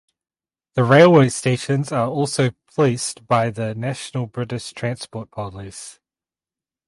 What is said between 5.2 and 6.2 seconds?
Police.